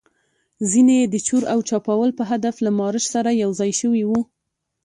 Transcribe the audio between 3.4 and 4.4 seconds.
یوځای شوي وو.